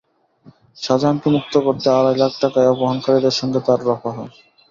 শাহজাহানকে 0.77 1.27
মুক্ত 1.35 1.53
করতে 1.65 1.87
আড়াই 1.91 2.15
লাখ 2.17 2.33
টাকায় 2.41 2.71
অপহরণকারীদের 2.71 3.35
সঙ্গে 3.39 3.59
তাঁর 3.65 3.79
রফা 3.87 4.11
হয়। 4.17 4.31